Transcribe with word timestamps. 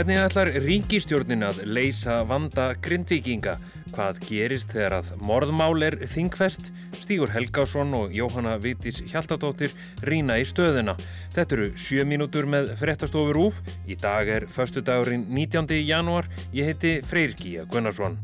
Hvernig 0.00 0.16
ætlar 0.16 0.48
ríkistjórnin 0.64 1.42
að 1.44 1.58
leysa 1.76 2.22
vanda 2.24 2.70
grindvikinga? 2.80 3.58
Hvað 3.92 4.22
gerist 4.24 4.72
þegar 4.72 4.94
að 4.96 5.10
morðmál 5.28 5.84
er 5.90 5.98
þingfest? 6.08 6.70
Stígur 7.02 7.34
Helgásson 7.34 7.92
og 7.98 8.16
Jóhanna 8.16 8.56
Vitis 8.64 9.02
Hjaltadóttir 9.12 9.76
rína 10.08 10.40
í 10.40 10.48
stöðuna. 10.48 10.96
Þetta 11.36 11.58
eru 11.58 11.70
sjö 11.76 12.08
mínútur 12.08 12.48
með 12.48 12.72
frettastofur 12.80 13.44
úf. 13.44 13.60
Í 13.84 14.00
dag 14.00 14.24
er 14.40 14.48
förstu 14.48 14.80
dagurinn 14.80 15.28
19. 15.28 15.68
janúar. 15.84 16.32
Ég 16.56 16.72
heiti 16.72 17.02
Freyrkíja 17.04 17.68
Gunnarsson. 17.68 18.16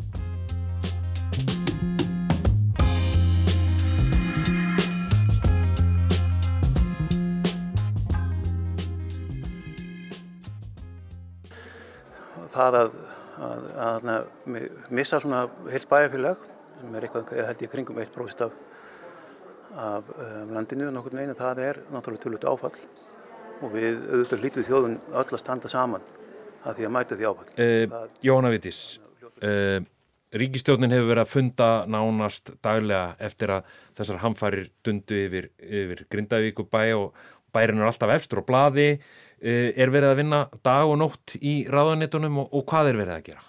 Það 12.56 12.78
að, 12.80 12.98
að, 13.46 13.66
að, 13.86 14.10
að 14.14 14.92
missa 14.96 15.20
svona 15.22 15.46
heilt 15.70 15.88
bæjarfélag 15.90 16.46
sem 16.80 16.96
er 16.96 17.06
eitthvað, 17.06 17.32
ég 17.38 17.50
held 17.50 17.64
ég, 17.64 17.72
kringum 17.72 18.00
1% 18.02 18.44
af, 18.46 18.56
af 19.86 20.12
um, 20.16 20.54
landinu 20.56 20.90
nokkur 20.92 21.16
veginn, 21.16 21.36
það 21.38 21.62
er 21.64 21.82
náttúrulega 21.92 22.24
tölvöld 22.26 22.48
áfall 22.52 22.76
og 23.64 23.72
við 23.72 24.00
auðvitað 24.10 24.44
lítið 24.44 24.70
þjóðun 24.70 24.96
öll 25.16 25.26
að 25.26 25.40
standa 25.40 25.72
saman 25.72 26.04
að 26.66 26.78
því 26.78 26.88
að 26.88 26.94
mæta 26.96 27.18
því 27.18 27.28
áfall. 27.30 27.50
Uh, 27.56 28.00
Jóhanna 28.24 28.52
Vittis, 28.52 28.80
uh, 29.40 29.78
Ríkistjónin 30.36 30.92
hefur 30.92 31.12
verið 31.12 31.22
að 31.22 31.32
funda 31.32 31.68
nánast 31.88 32.50
daglega 32.64 33.14
eftir 33.22 33.52
að 33.54 33.76
þessar 33.96 34.20
hamfarir 34.24 34.68
dundu 34.84 35.20
yfir, 35.22 35.48
yfir 35.62 36.02
Grindavík 36.12 36.60
og 36.60 36.68
bæ 36.72 36.82
og 36.98 37.26
bærin 37.56 37.80
er 37.80 37.88
alltaf 37.88 38.12
efstur 38.14 38.44
og 38.44 38.50
bladi 38.50 38.92
Eh, 39.36 39.74
er 39.76 39.92
verið 39.92 40.14
að 40.14 40.20
vinna 40.22 40.38
dag 40.64 40.88
og 40.88 40.96
nótt 40.96 41.34
í 41.44 41.66
ráðanetunum 41.68 42.38
og, 42.40 42.54
og 42.56 42.64
hvað 42.70 42.88
er 42.88 42.98
verið 43.02 43.14
að 43.18 43.26
gera? 43.26 43.42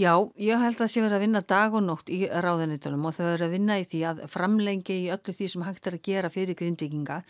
Já, 0.00 0.14
ég 0.40 0.58
held 0.58 0.74
að 0.74 0.80
það 0.80 0.90
sé 0.90 1.02
verið 1.04 1.14
að 1.18 1.22
vinna 1.22 1.42
dag 1.52 1.76
og 1.76 1.84
nótt 1.84 2.10
í 2.10 2.18
ráðanetunum 2.26 3.06
og 3.06 3.14
þau 3.14 3.22
verið 3.28 3.44
að 3.46 3.54
vinna 3.54 3.76
í 3.78 3.84
því 3.86 4.00
að 4.10 4.24
framlengi 4.32 4.96
í 5.04 5.12
öllu 5.14 5.34
því 5.36 5.48
sem 5.52 5.64
hægt 5.68 5.86
er 5.86 5.98
að 5.98 6.02
gera 6.08 6.32
fyrir 6.32 6.58
grindvikinga 6.58 7.20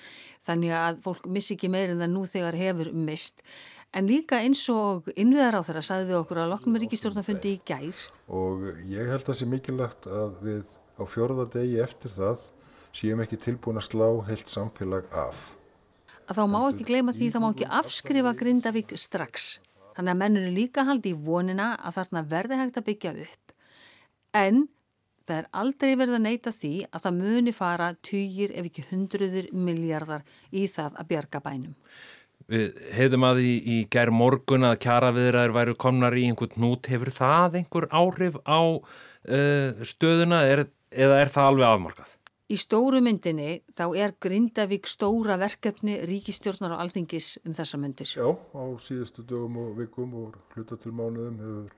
þannig 0.48 0.74
að 0.78 1.04
fólk 1.04 1.28
missi 1.36 1.58
ekki 1.58 1.72
meir 1.74 1.92
en 1.92 2.00
það 2.00 2.12
nú 2.14 2.24
þegar 2.32 2.60
hefur 2.62 2.92
mist 2.96 3.44
en 3.92 4.08
líka 4.08 4.40
eins 4.40 4.64
og 4.72 5.12
innviðar 5.12 5.60
á 5.60 5.66
þeirra 5.66 5.84
saði 5.84 6.10
við 6.14 6.20
okkur 6.22 6.44
að 6.46 6.52
loknum 6.54 6.78
er 6.78 6.86
ríkistjórnafundi 6.86 7.56
í 7.58 7.62
gær. 7.66 8.04
Og 8.32 8.68
ég 8.88 9.04
held 9.04 9.20
að 9.20 9.28
það 9.34 9.40
sé 9.42 9.52
mikilvægt 9.52 10.08
að 10.08 10.42
við 10.46 10.76
á 10.96 11.04
fjörða 11.04 11.50
degi 11.58 11.80
eftir 11.84 12.16
það 12.16 12.52
séum 12.96 13.20
ekki 13.26 13.44
tilbúin 13.50 13.82
að 13.82 13.90
slá 13.90 14.08
heilt 14.30 14.48
samfélag 14.48 15.10
af 15.12 15.50
að 16.30 16.38
þá 16.38 16.44
má 16.46 16.60
ekki 16.68 16.86
gleyma 16.86 17.14
því 17.16 17.28
þá 17.34 17.40
má 17.42 17.48
ekki 17.50 17.70
afskrifa 17.80 18.32
Grindavík 18.38 18.94
strax. 19.00 19.56
Þannig 19.96 20.12
að 20.12 20.20
mennur 20.20 20.44
er 20.46 20.54
líka 20.54 20.84
haldi 20.86 21.10
í 21.10 21.18
vonina 21.18 21.72
að 21.76 21.96
þarna 21.98 22.22
verði 22.30 22.60
hægt 22.60 22.78
að 22.78 22.86
byggja 22.86 23.14
upp. 23.24 23.54
En 24.38 24.62
það 25.26 25.40
er 25.40 25.48
aldrei 25.62 25.90
verið 25.98 26.16
að 26.18 26.24
neyta 26.28 26.52
því 26.54 26.72
að 26.86 27.04
það 27.06 27.18
muni 27.18 27.54
fara 27.56 27.90
týjir 28.06 28.54
ef 28.54 28.70
ekki 28.70 28.86
hundruður 28.92 29.50
miljardar 29.66 30.24
í 30.54 30.64
það 30.70 31.02
að 31.02 31.10
bjarga 31.10 31.42
bænum. 31.44 31.74
Við 32.50 32.78
hefðum 32.96 33.26
að 33.28 33.42
í, 33.46 33.50
í 33.58 33.76
gær 33.90 34.10
morgun 34.14 34.66
að 34.66 34.80
kjara 34.86 35.10
viðraður 35.14 35.56
væru 35.58 35.76
komnar 35.82 36.16
í 36.18 36.24
einhvern 36.30 36.62
nút. 36.62 36.88
Hefur 36.90 37.12
það 37.14 37.60
einhver 37.60 37.86
áhrif 37.94 38.38
á 38.42 38.60
uh, 38.78 39.84
stöðuna 39.86 40.42
er, 40.46 40.64
eða 40.90 41.20
er 41.22 41.34
það 41.34 41.50
alveg 41.52 41.68
afmarkað? 41.68 42.16
Í 42.50 42.56
stóru 42.58 42.98
myndinni 42.98 43.60
þá 43.78 43.84
er 43.94 44.12
Grindavík 44.18 44.88
stóra 44.90 45.36
verkefni 45.38 46.00
ríkistjórnar 46.08 46.72
og 46.74 46.80
alþingis 46.82 47.36
um 47.44 47.54
þessa 47.54 47.78
myndir. 47.78 48.10
Já, 48.10 48.26
á 48.26 48.64
síðustu 48.82 49.22
dögum 49.22 49.60
og 49.62 49.76
vikum 49.78 50.16
og 50.18 50.38
hluta 50.56 50.74
til 50.82 50.90
mánuðum 50.90 51.36
hefur, 51.38 51.68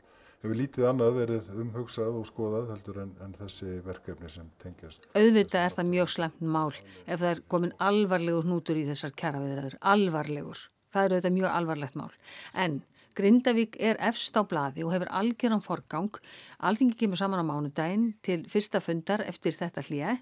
hefur 0.40 0.56
lítið 0.56 0.86
annað 0.88 1.18
verið 1.18 1.50
umhugsað 1.60 2.16
og 2.22 2.24
skoðað 2.30 2.72
heldur 2.72 3.02
en, 3.04 3.10
en 3.20 3.36
þessi 3.42 3.74
verkefni 3.84 4.32
sem 4.32 4.48
tengjast. 4.64 5.04
Auðvitað 5.12 5.66
er 5.66 5.76
það 5.76 5.90
mjög 5.90 6.14
slemt 6.14 6.40
mál 6.40 6.72
ef 6.72 7.20
það 7.20 7.28
er 7.34 7.44
komin 7.52 7.76
alvarlegur 7.90 8.48
hnútur 8.48 8.80
í 8.80 8.86
þessar 8.88 9.12
kjaraviðræður. 9.20 9.76
Alvarlegur. 9.92 10.64
Það 10.88 11.04
er 11.04 11.16
auðvitað 11.18 11.36
mjög 11.36 11.58
alvarlegt 11.58 12.00
mál. 12.00 12.10
En 12.56 12.80
Grindavík 13.12 13.76
er 13.76 14.00
efst 14.00 14.32
á 14.40 14.42
bladi 14.48 14.86
og 14.86 14.94
hefur 14.94 15.12
algjöran 15.12 15.60
forgang. 15.60 16.16
Alþingi 16.64 16.96
kemur 16.96 17.20
saman 17.20 17.44
á 17.44 17.50
mánudaginn 17.50 18.14
til 18.24 18.46
fyrsta 18.48 18.80
fundar 18.80 19.20
eftir 19.28 19.52
þetta 19.52 19.84
hlýja 19.84 20.16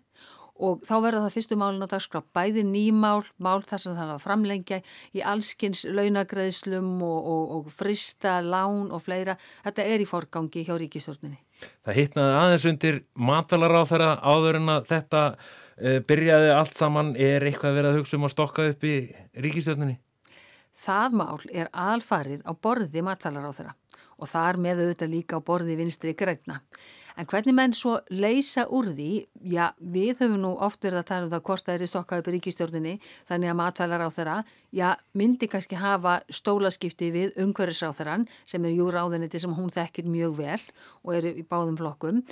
og 0.60 0.82
þá 0.87 0.94
verður 1.04 1.25
það 1.25 1.37
fyrstu 1.37 1.59
málun 1.59 1.87
á 1.87 1.88
dagskrá 1.91 2.22
bæði 2.37 2.65
nýmál, 2.69 3.25
mál 3.41 3.60
þar 3.66 3.82
sem 3.84 3.97
það 3.97 4.12
var 4.12 4.22
framlengja 4.22 4.81
í 5.16 5.22
allskins 5.32 5.87
launagreðslum 5.88 6.91
og, 7.06 7.31
og, 7.34 7.54
og 7.56 7.72
frista, 7.75 8.38
lán 8.44 8.91
og 8.93 9.03
fleira. 9.04 9.37
Þetta 9.65 9.88
er 9.94 10.04
í 10.04 10.09
forgangi 10.09 10.66
hjá 10.66 10.76
ríkistjórninni. 10.81 11.41
Það 11.84 11.99
hittnaði 11.99 12.37
aðeins 12.41 12.69
undir 12.70 13.00
matvalar 13.31 13.75
á 13.76 13.82
þeirra 13.88 14.12
áður 14.25 14.60
en 14.60 14.72
að 14.76 14.87
þetta 14.93 15.25
uh, 15.32 15.99
byrjaði 16.09 16.54
allt 16.56 16.78
saman. 16.78 17.12
Er 17.20 17.44
eitthvað 17.44 17.76
verið 17.76 17.91
að 17.91 18.00
hugsa 18.00 18.16
um 18.20 18.28
að 18.28 18.34
stokka 18.37 18.70
upp 18.72 18.87
í 18.88 18.94
ríkistjórninni? 19.44 19.99
Það 20.81 21.20
mál 21.20 21.41
er 21.53 21.69
alfarið 21.76 22.47
á 22.49 22.53
borði 22.56 23.04
matvalar 23.04 23.50
á 23.50 23.53
þeirra 23.53 23.76
og 24.20 24.28
þar 24.28 24.59
með 24.60 24.82
auðvitað 24.84 25.12
líka 25.15 25.41
á 25.41 25.44
borði 25.44 25.76
vinstri 25.78 26.12
greitna. 26.16 26.60
En 27.19 27.26
hvernig 27.26 27.54
menn 27.56 27.75
svo 27.76 27.97
leysa 28.12 28.66
úr 28.71 28.93
því, 28.94 29.10
já 29.50 29.72
við 29.81 30.22
höfum 30.22 30.38
nú 30.43 30.53
oft 30.62 30.84
verið 30.84 31.03
að 31.03 31.09
tala 31.10 31.26
um 31.26 31.32
það 31.32 31.43
hvort 31.48 31.66
það 31.66 31.75
er 31.75 31.84
í 31.84 31.91
stokka 31.91 32.21
upp 32.21 32.31
í 32.31 32.34
ríkistjórninni 32.37 32.94
þannig 33.31 33.53
að 33.53 33.59
matvælar 33.60 34.04
á 34.06 34.09
þeirra, 34.15 34.37
já 34.71 34.88
myndi 35.19 35.49
kannski 35.50 35.81
hafa 35.81 36.20
stólaskipti 36.31 37.10
við 37.15 37.34
umhverfisráþarann 37.43 38.28
sem 38.47 38.65
er 38.65 38.78
júráðiniti 38.78 39.43
sem 39.43 39.54
hún 39.56 39.75
þekkir 39.75 40.09
mjög 40.10 40.38
vel 40.38 40.62
og 41.03 41.12
er 41.19 41.31
í 41.34 41.44
báðum 41.44 41.78
flokkum. 41.81 42.25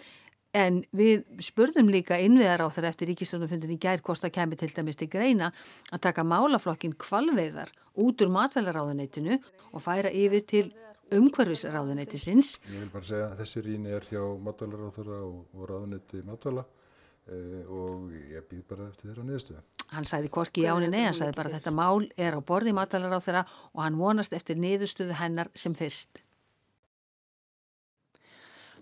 En 0.56 0.81
við 0.97 1.27
spurðum 1.44 1.91
líka 1.93 2.17
innviðar 2.25 2.65
á 2.65 2.72
þeirra 2.72 2.94
eftir 2.94 3.11
ríkistjórnumfundin 3.12 3.75
í 3.75 3.81
gær 3.83 4.00
hvort 4.00 4.22
það 4.22 4.34
kemur 4.38 4.61
til 4.61 4.71
dæmis 4.72 4.97
til 4.97 5.11
greina 5.12 5.50
að 5.93 6.05
taka 6.09 6.25
málaflokkin 6.25 6.97
kvalveiðar 6.97 7.69
út 8.00 8.25
úr 8.25 8.33
matvælaráðinitinu 8.33 9.37
og 9.72 9.84
færa 9.84 10.09
yfir 10.09 10.47
til 10.49 10.71
umhverfisráðunættisins. 11.17 12.57
Ég 12.69 12.85
vil 12.85 12.93
bara 12.93 13.09
segja 13.09 13.31
að 13.31 13.43
þessi 13.43 13.65
rýni 13.65 13.95
er 13.97 14.07
hjá 14.11 14.23
matvælaráþara 14.45 15.23
og, 15.25 15.41
og 15.55 15.71
ráðunætti 15.71 16.23
matvæla 16.27 16.65
eh, 16.65 17.65
og 17.65 18.15
ég 18.35 18.47
býð 18.51 18.63
bara 18.71 18.89
eftir 18.93 19.11
þeirra 19.11 19.27
niðurstöðu. 19.29 19.65
Hann 19.89 20.05
sæði 20.05 20.29
korki 20.29 20.67
í 20.67 20.69
áni 20.69 20.91
nei, 20.93 21.05
hann 21.07 21.17
sæði 21.17 21.37
bara 21.39 21.49
að 21.49 21.61
þetta 21.61 21.75
mál 21.77 22.09
er 22.21 22.37
á 22.37 22.41
borði 22.45 22.75
matvælaráþara 22.77 23.45
og 23.73 23.85
hann 23.87 24.01
vonast 24.01 24.35
eftir 24.37 24.61
niðurstöðu 24.61 25.17
hennar 25.17 25.53
sem 25.57 25.77
fyrst. 25.77 26.21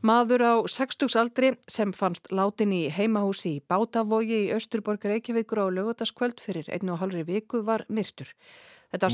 Maður 0.06 0.42
á 0.44 0.54
60 0.69 1.16
aldri 1.19 1.54
sem 1.72 1.92
fannst 1.94 2.28
látin 2.31 2.75
í 2.75 2.84
heimahúsi 2.92 3.56
í 3.56 3.62
Bátavogi 3.65 4.42
í 4.44 4.53
Östurborg 4.54 5.03
Reykjavíkur 5.09 5.62
á 5.65 5.66
lögutaskvöld 5.72 6.42
fyrir 6.42 6.69
einu 6.69 6.94
og 6.94 7.00
halvri 7.00 7.25
viku 7.26 7.62
var 7.65 7.86
myrtur. 7.88 8.28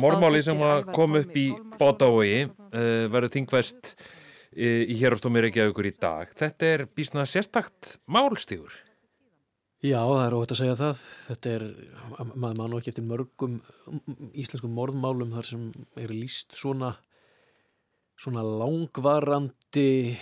Mormáli 0.02 0.42
sem 0.44 0.58
kom 0.92 1.18
upp 1.20 1.36
í 1.38 1.48
Bátavogi 1.80 2.44
uh, 2.44 3.08
verður 3.12 3.32
þingvest 3.38 3.92
uh, 3.94 4.82
í 4.84 4.96
hérastómi 5.00 5.42
Reykjavíkur 5.46 5.90
í 5.90 5.94
dag. 6.00 6.32
Þetta 6.38 6.72
er 6.74 6.86
bísnað 6.92 7.30
sérstakt 7.32 7.96
málstígur. 8.06 8.74
Já, 9.82 9.98
það 9.98 10.24
er 10.24 10.34
óhætt 10.38 10.52
að 10.54 10.60
segja 10.60 10.74
það. 10.78 11.06
Þetta 11.26 11.54
er, 11.56 11.64
maður 12.34 12.58
mann 12.60 12.74
og 12.76 12.82
ekki 12.82 12.92
eftir 12.92 13.08
mörgum 13.08 13.56
íslenskum 14.38 14.76
morðmálum 14.76 15.32
þar 15.34 15.48
sem 15.48 15.64
er 15.98 16.14
líst 16.14 16.54
svona 16.54 16.92
svona 18.22 18.42
langvarandi 18.44 20.14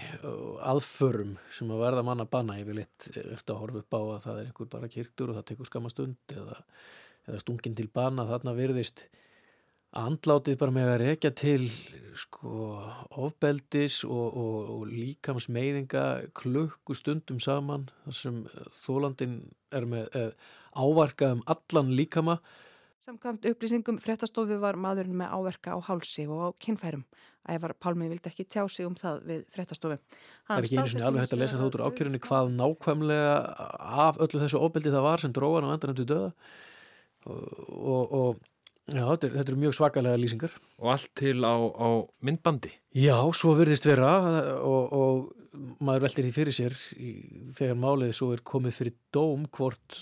aðförum 0.65 1.35
sem 1.53 1.71
að 1.73 1.83
verða 1.83 2.05
manna 2.07 2.27
banna 2.31 2.57
yfirleitt 2.61 3.09
eftir 3.11 3.55
að 3.55 3.61
horfa 3.61 3.83
upp 3.83 3.97
á 3.97 4.01
að 4.01 4.23
það 4.25 4.39
er 4.39 4.47
einhver 4.47 4.71
bara 4.73 4.91
kirktur 4.95 5.33
og 5.33 5.39
það 5.39 5.49
tekur 5.51 5.69
skamastund 5.69 6.37
eða, 6.37 6.57
eða 7.29 7.43
stungin 7.43 7.77
til 7.77 7.89
banna 7.93 8.25
þarna 8.31 8.55
virðist 8.57 9.05
andlátið 9.97 10.59
bara 10.61 10.75
með 10.75 10.93
að 10.93 11.01
rekja 11.05 11.33
til 11.35 11.65
sko 12.21 12.81
ofbeldis 13.23 14.01
og, 14.05 14.37
og, 14.37 14.71
og 14.75 14.89
líkamsmeyðinga 14.91 16.07
klukkustundum 16.37 17.39
saman 17.43 17.89
þar 18.05 18.19
sem 18.19 18.41
þólandin 18.83 19.39
er 19.75 19.87
með 19.89 20.19
eh, 20.19 20.51
ávarkað 20.75 21.39
um 21.39 21.47
allan 21.55 21.95
líkama 21.97 22.41
Samkvæmt 23.01 23.47
upplýsingum 23.49 23.97
fréttastofu 23.99 24.59
var 24.61 24.77
maðurinn 24.77 25.17
með 25.17 25.33
áverka 25.33 25.73
á 25.73 25.79
hálsi 25.83 26.27
og 26.29 26.41
á 26.45 26.49
kinnfærum. 26.61 27.01
Ævar 27.49 27.73
Pálmið 27.81 28.13
vildi 28.13 28.29
ekki 28.29 28.45
tjá 28.45 28.67
sig 28.69 28.85
um 28.85 28.95
það 28.95 29.23
við 29.31 29.41
fréttastofu. 29.55 29.97
Það 30.45 30.59
er 30.59 30.67
ekki 30.69 30.77
einu 30.77 30.93
sinni 30.93 31.07
alveg 31.09 31.25
hægt 31.25 31.35
að 31.35 31.41
lesa 31.41 31.57
það 31.57 31.71
út 31.71 31.79
úr 31.79 31.85
ákjörunni 31.89 32.21
hvað 32.27 32.53
nákvæmlega 32.59 33.33
af 34.05 34.21
öllu 34.21 34.43
þessu 34.45 34.61
ofbeldi 34.61 34.93
það 34.93 35.07
var 35.09 35.25
sem 35.25 35.35
dróðan 35.35 35.67
á 35.67 35.75
endanum 35.75 35.97
til 35.97 36.07
döða 36.13 36.29
og, 37.25 37.41
og, 37.81 38.15
og 38.21 38.45
Já, 38.91 39.05
þetta 39.07 39.29
eru 39.45 39.55
er 39.55 39.61
mjög 39.65 39.77
svakalega 39.77 40.19
lýsingar. 40.19 40.55
Og 40.83 40.95
allt 40.95 41.11
til 41.19 41.39
á, 41.47 41.55
á 41.55 41.89
myndbandi? 42.27 42.73
Já, 42.97 43.17
svo 43.37 43.55
verðist 43.59 43.87
vera 43.87 44.15
og, 44.59 44.97
og 44.97 45.77
maður 45.83 46.07
veldir 46.07 46.27
því 46.27 46.33
fyrir 46.35 46.57
sér 46.57 46.77
í, 46.99 47.13
þegar 47.57 47.79
málið 47.79 48.17
svo 48.19 48.33
er 48.35 48.43
komið 48.47 48.77
fyrir 48.81 48.97
dóm 49.15 49.47
hvort, 49.55 50.01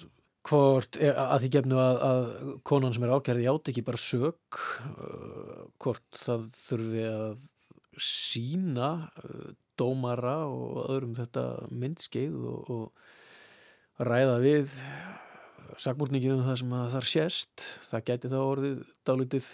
hvort 0.49 0.99
að 1.01 1.45
því 1.45 1.53
gefnu 1.59 1.79
að, 1.83 2.01
að 2.09 2.27
konan 2.69 2.97
sem 2.97 3.07
er 3.07 3.15
ákjærið 3.17 3.49
játt 3.49 3.71
ekki 3.73 3.87
bara 3.87 4.03
sög 4.03 4.61
hvort 5.83 6.21
það 6.25 6.51
þurfi 6.57 7.07
að 7.13 7.39
sína 7.99 8.91
uh, 9.21 9.49
dómara 9.79 10.41
og 10.51 10.85
öðrum 10.89 11.17
þetta 11.19 11.45
myndskeið 11.71 12.37
og, 12.51 12.71
og 12.75 14.05
ræða 14.09 14.37
við 14.43 14.75
sakmúrninginu 15.79 16.39
um 16.39 16.47
það 16.47 16.61
sem 16.63 16.75
að 16.79 16.93
þar 16.97 17.09
sést 17.13 17.67
það 17.91 18.07
gæti 18.11 18.33
þá 18.33 18.39
orðið 18.43 18.79
dálitið 19.09 19.53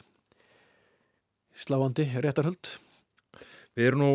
sláandi 1.65 2.09
réttarhöld 2.19 2.73
Við 3.75 3.89
erum 3.91 4.03
nú 4.05 4.13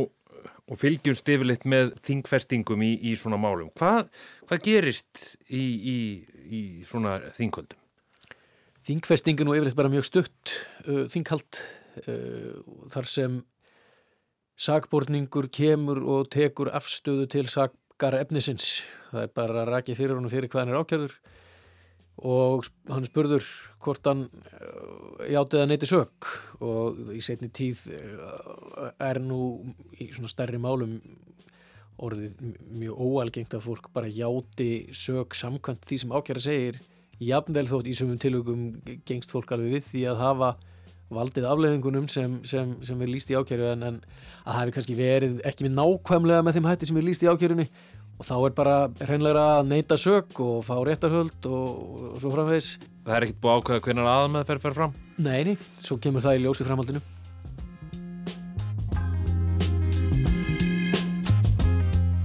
og 0.70 0.80
fylgjum 0.80 1.18
stifilitt 1.18 1.66
með 1.68 1.94
þingfestingum 2.06 2.84
í, 2.86 2.94
í 3.12 3.16
svona 3.20 3.40
málum. 3.42 3.72
Hvað, 3.78 4.10
hvað 4.48 4.66
gerist 4.68 5.24
í, 5.50 5.60
í, 5.60 5.98
í 6.46 6.62
svona 6.88 7.18
þinghöldum? 7.36 7.80
Þingfestingin 8.88 9.50
og 9.50 9.58
yfirleitt 9.58 9.78
bara 9.78 9.92
mjög 9.92 10.08
stutt 10.08 10.54
uh, 10.86 11.04
þinghald 11.12 11.60
uh, 12.06 12.62
þar 12.94 13.10
sem 13.12 13.42
sakborningur 14.60 15.50
kemur 15.56 16.00
og 16.04 16.30
tekur 16.34 16.72
afstöðu 16.76 17.28
til 17.32 17.46
sakar 17.52 18.18
efnisins. 18.20 18.80
Það 19.12 19.26
er 19.26 19.36
bara 19.42 19.64
að 19.64 19.74
raki 19.74 19.98
fyrir 19.98 20.16
honum 20.16 20.32
fyrir 20.32 20.52
hvað 20.52 20.64
hann 20.66 20.74
er 20.74 20.80
ákjörður 20.80 21.20
og 22.19 22.68
hann 22.89 23.07
spurður 23.07 23.45
hvort 23.80 24.07
hann 24.10 24.25
játið 25.30 25.62
að 25.62 25.68
neyti 25.71 25.89
sök. 25.89 26.30
Og 26.60 27.13
í 27.16 27.21
setni 27.24 27.50
tíð 27.56 27.86
er 29.00 29.21
nú 29.24 29.74
í 30.00 30.10
svona 30.12 30.31
stærri 30.31 30.60
málum 30.60 30.98
orðið 32.00 32.39
mjög 32.80 33.00
óalgengt 33.04 33.56
að 33.56 33.66
fólk 33.68 33.89
bara 33.95 34.12
játi 34.12 34.89
sök 34.95 35.36
samkvæmt 35.36 35.88
því 35.88 36.01
sem 36.04 36.16
ákjæra 36.16 36.44
segir. 36.44 36.81
Jafnvel 37.19 37.68
þótt 37.68 37.89
í 37.92 37.95
sumum 37.95 38.19
tilögum 38.19 38.68
gengst 39.07 39.31
fólk 39.33 39.51
alveg 39.51 39.80
við 39.80 39.88
því 39.89 40.04
að 40.12 40.21
hafa 40.24 40.51
valdið 41.13 41.48
afleðingunum 41.50 42.07
sem, 42.12 42.38
sem, 42.45 42.75
sem 42.86 43.00
er 43.01 43.10
líst 43.10 43.31
í 43.33 43.38
ákjæru 43.38 43.71
en, 43.71 43.86
en 43.88 43.95
að 44.45 44.60
hefur 44.60 44.75
kannski 44.77 44.98
verið 44.98 45.39
ekki 45.48 45.66
við 45.66 45.74
nákvæmlega 45.75 46.45
með 46.45 46.60
þeim 46.60 46.69
hætti 46.69 46.89
sem 46.89 47.00
er 47.01 47.07
líst 47.07 47.25
í 47.25 47.30
ákjærunni 47.31 47.66
og 48.19 48.27
þá 48.27 48.36
er 48.38 48.56
bara 48.57 48.77
hreinlega 49.00 49.45
að 49.60 49.69
neyta 49.71 49.98
sök 50.00 50.42
og 50.44 50.66
fá 50.68 50.75
réttarhöld 50.83 51.48
og, 51.48 51.69
og 52.13 52.18
svo 52.19 52.33
framvegs 52.36 52.74
Það 53.07 53.16
er 53.16 53.25
ekkert 53.25 53.39
búið 53.42 53.56
ákveða 53.62 53.86
hvernig 53.86 54.10
aðmeðferð 54.16 54.66
fer 54.66 54.75
fram? 54.75 55.00
Neini, 55.24 55.56
svo 55.80 55.98
kemur 56.04 56.25
það 56.25 56.38
í 56.38 56.44
ljósi 56.44 56.68
framhaldinu 56.68 57.01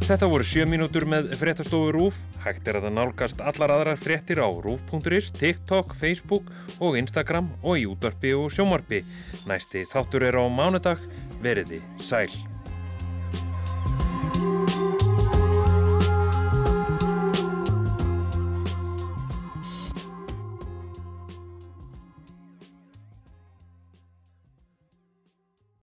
Þetta 0.04 0.26
voru 0.28 0.44
sjö 0.44 0.66
mínútur 0.68 1.06
með 1.08 1.30
fréttastofu 1.40 1.94
RÚF. 1.94 2.18
Hægt 2.44 2.68
er 2.68 2.76
að 2.76 2.90
það 2.90 2.94
nálgast 2.98 3.40
allar 3.40 3.72
aðrar 3.72 3.96
fréttir 3.96 4.36
á 4.36 4.52
RÚF.is, 4.52 5.32
TikTok, 5.32 5.96
Facebook 5.96 6.52
og 6.76 7.00
Instagram 7.00 7.48
og 7.62 7.80
í 7.80 7.88
útvarpi 7.88 8.36
og 8.36 8.52
sjómarpi. 8.52 9.00
Næsti 9.48 9.88
þáttur 9.88 10.28
er 10.28 10.36
á 10.36 10.44
mánudag. 10.44 11.00
Veriði 11.40 11.80
sæl. 12.04 12.28